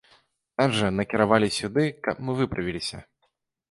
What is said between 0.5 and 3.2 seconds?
Нас жа накіравалі сюды, каб мы выправіліся.